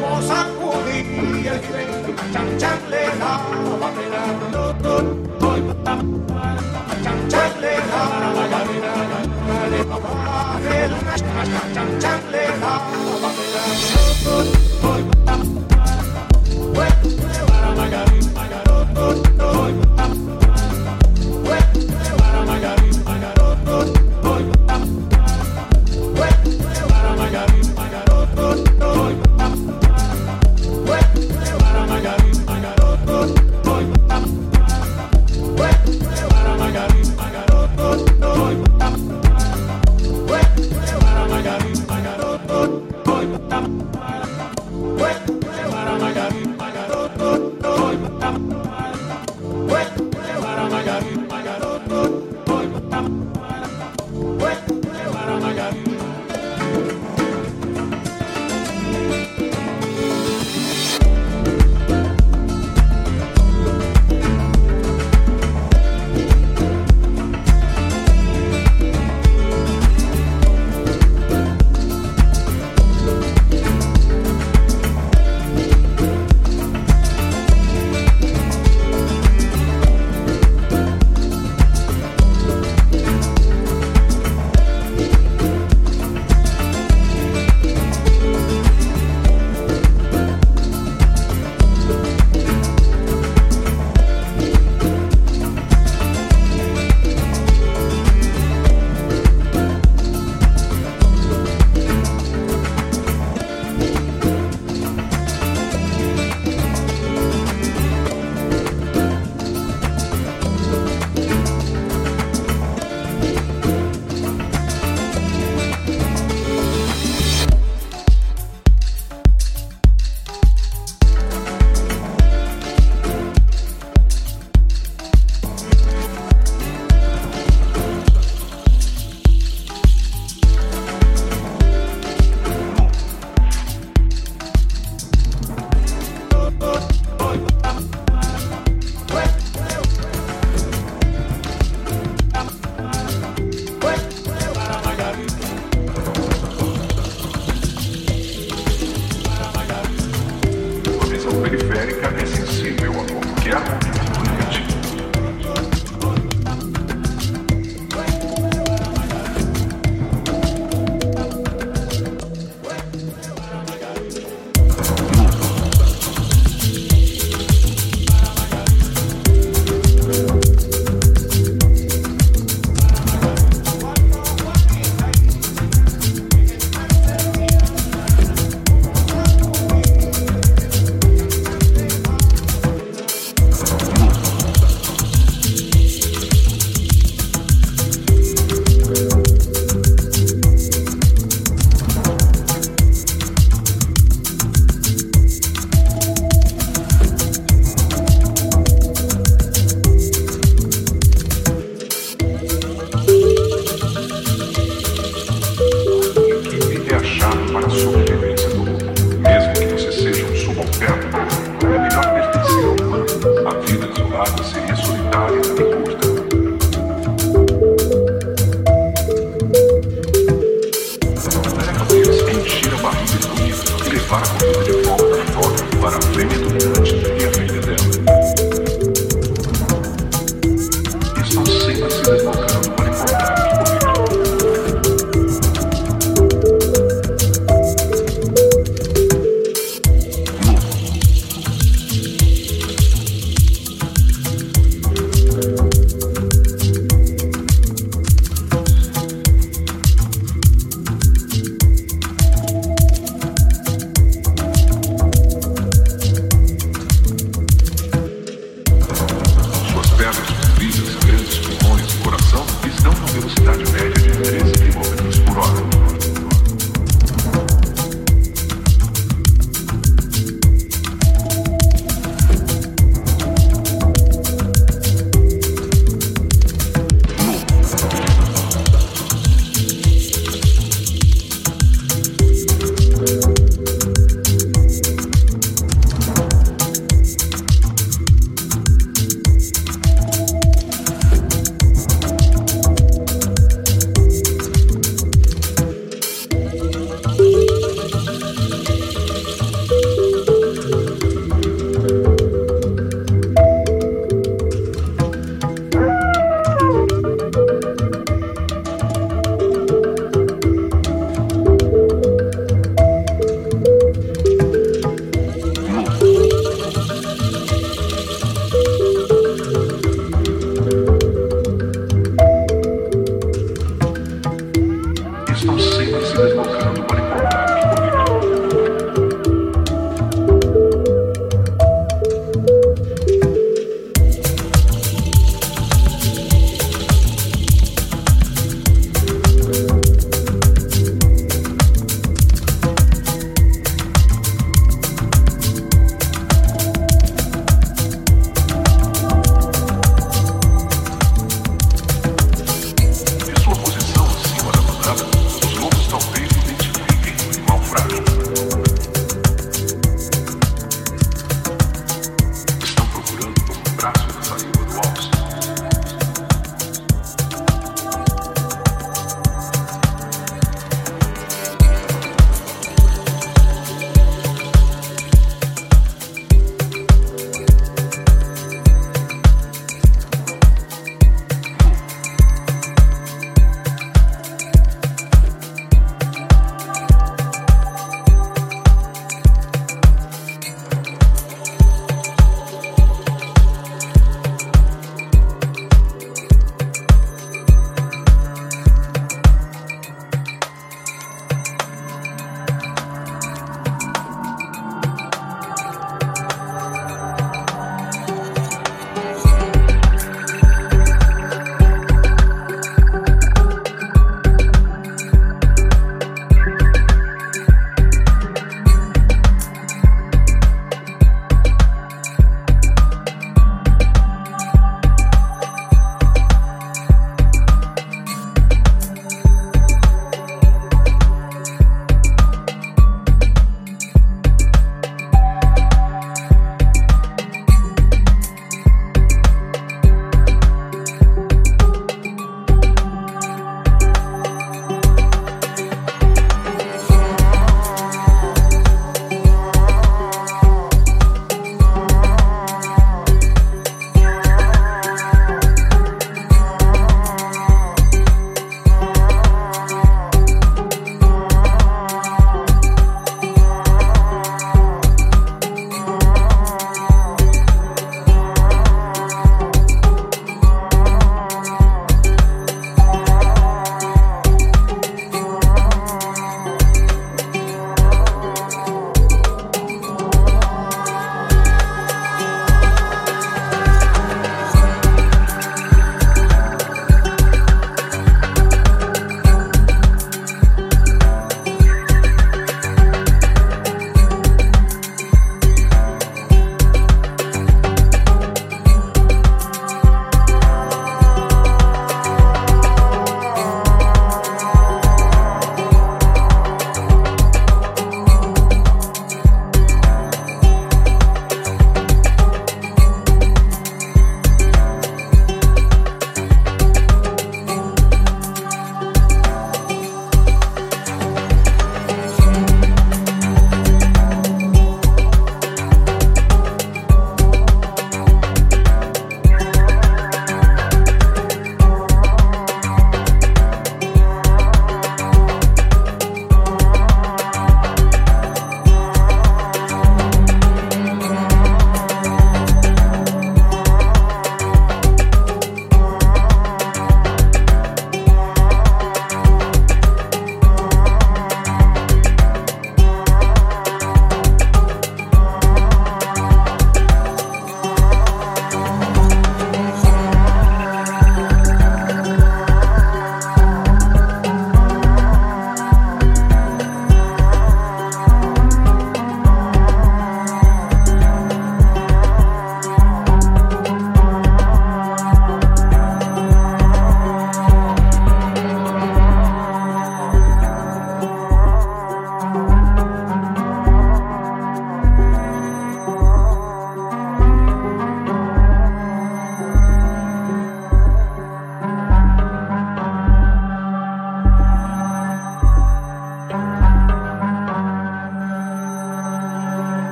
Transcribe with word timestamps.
como 0.00 0.22
sacudía 0.22 1.54
y 1.56 2.32
chan 2.32 2.58
chan 2.58 2.78
le 2.90 3.06
daba 3.18 3.88
pena. 3.94 4.22
Chan 7.04 7.28
chan 7.28 7.60
le 7.60 7.74
daba 7.90 8.44
pena, 8.66 8.92
le 9.70 9.84
papá, 9.84 10.60
chan 11.74 11.98
chan 12.00 12.20
le 12.32 12.44
daba 12.60 13.28
pena. 13.36 14.53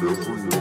meu 0.00 0.16
punhal. 0.16 0.59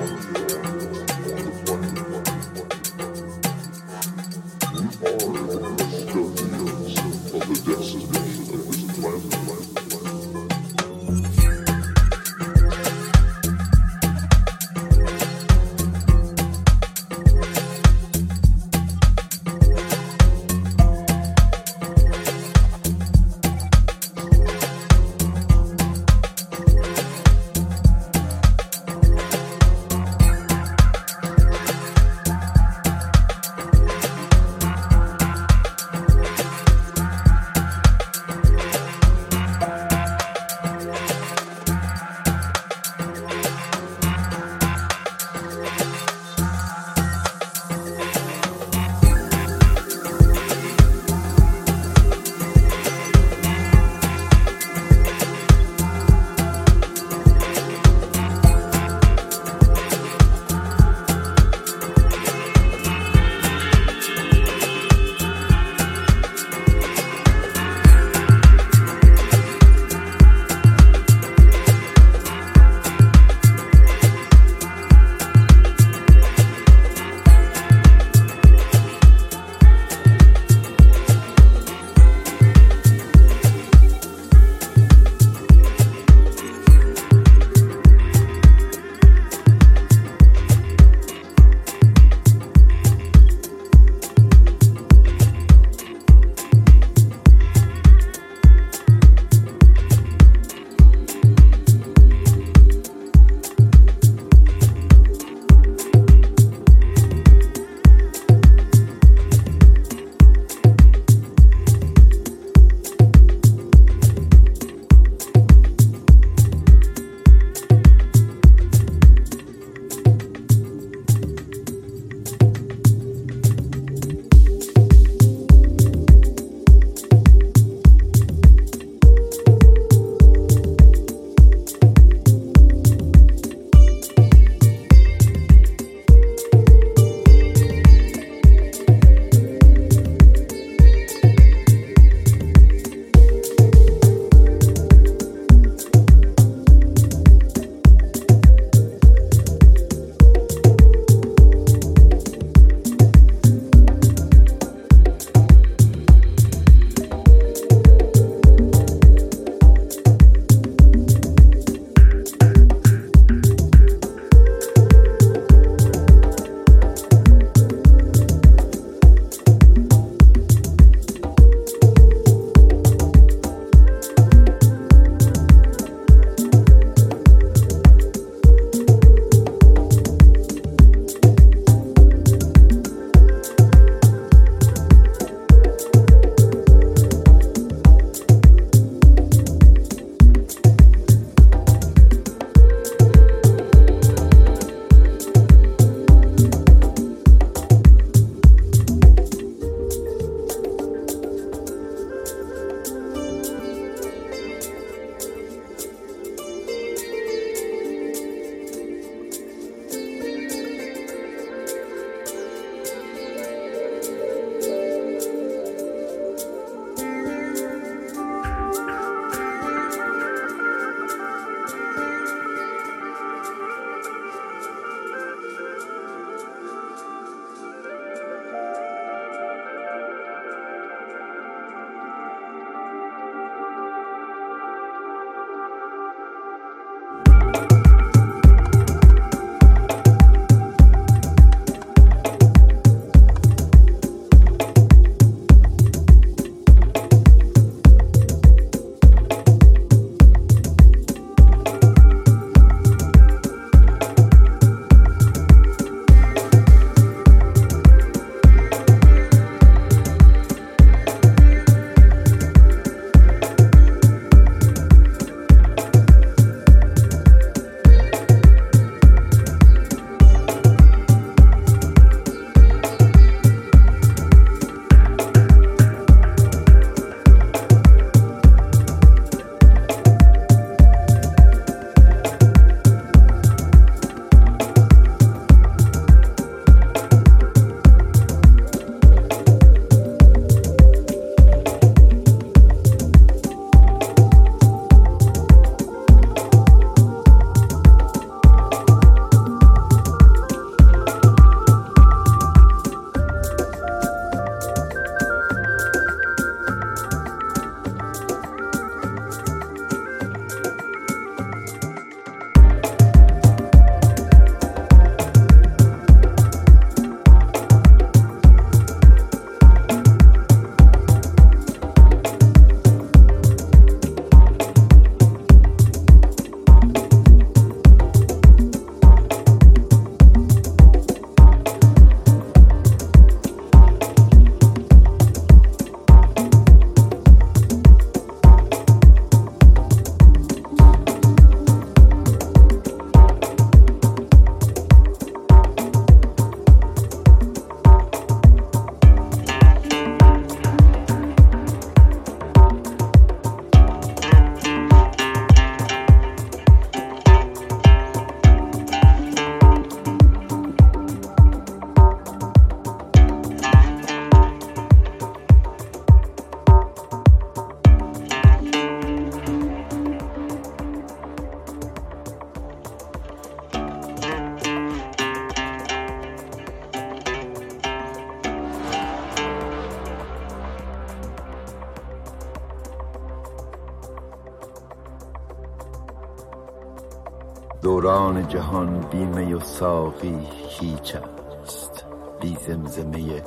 جهان 388.50 389.00
بیمه 389.00 389.56
و 389.56 389.60
ساقی 389.60 390.48
هیچ 390.80 391.16
است. 391.64 392.06
بی 392.42 392.58
زمزمه 392.68 393.44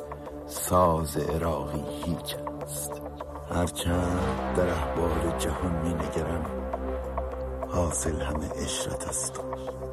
ساز 0.46 1.16
عراقی 1.16 1.84
هیچ 2.05 2.36
است. 2.62 3.03
هرچند 3.50 4.55
در 4.57 4.68
احوال 4.68 5.38
جهان 5.38 5.72
می 5.84 5.94
نگرم 5.94 6.46
حاصل 7.68 8.20
همه 8.20 8.48
عشرت 8.48 9.09
است 9.09 9.40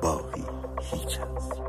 باقی 0.02 0.46
هیچ 0.82 1.20
است. 1.20 1.69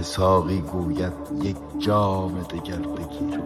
که 0.00 0.06
ساقی 0.06 0.60
گوید 0.60 1.12
یک 1.42 1.56
جام 1.78 2.42
دگر 2.42 2.76
بگیر. 2.76 3.40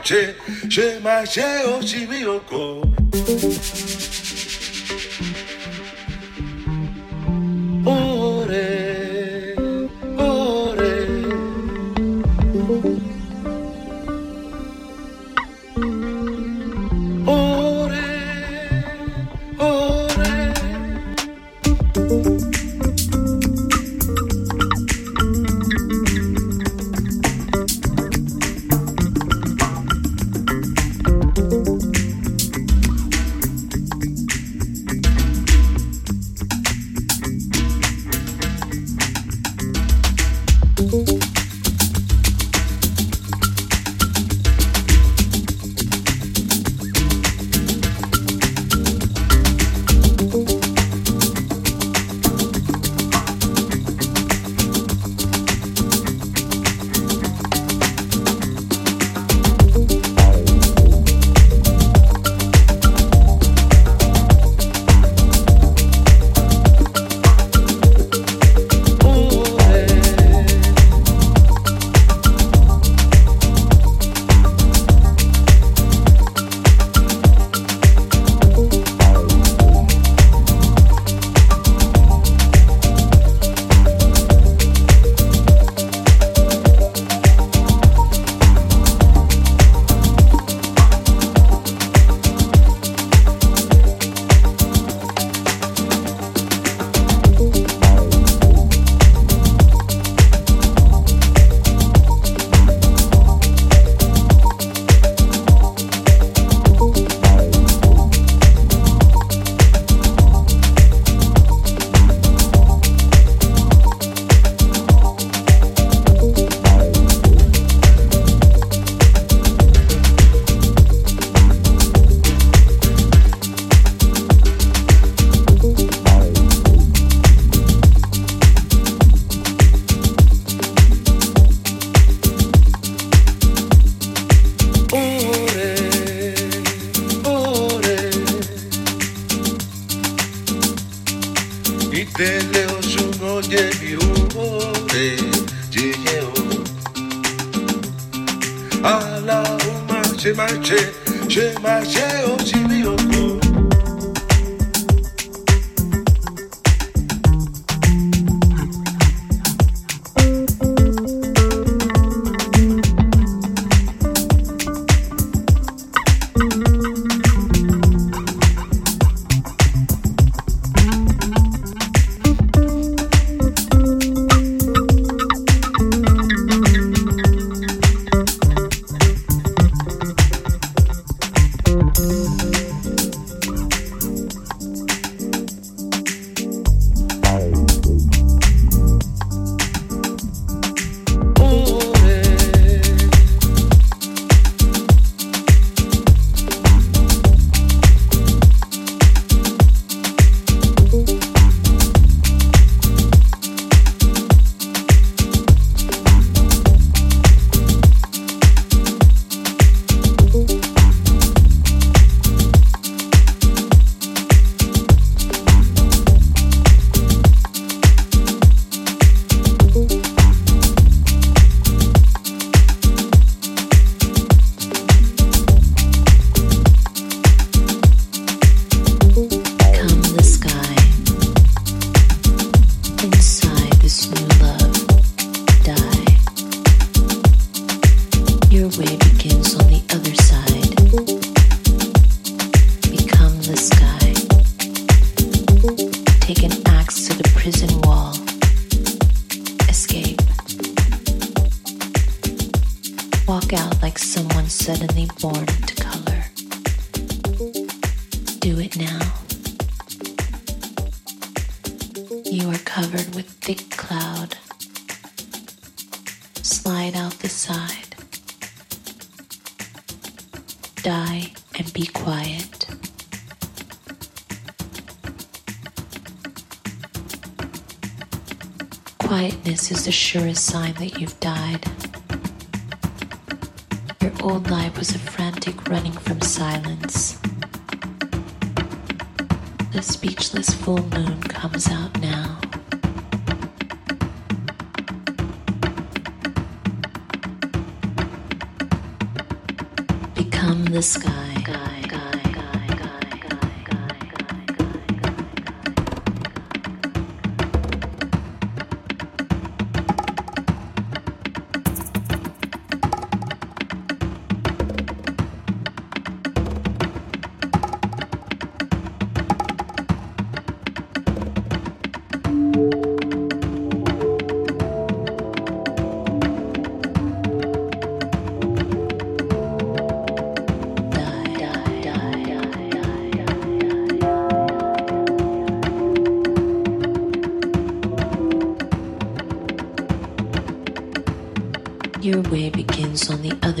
Che, 0.00 0.36
che 0.68 0.98
ma 1.02 1.22
che 1.22 1.62
o 1.64 1.78
chi 1.78 2.06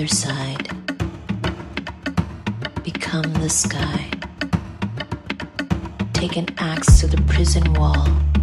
other 0.04 0.14
side. 0.14 0.68
Become 2.82 3.32
the 3.34 3.48
sky. 3.48 4.10
Take 6.12 6.36
an 6.36 6.46
axe 6.58 7.00
to 7.00 7.06
the 7.06 7.22
prison 7.26 7.72
wall. 7.72 8.33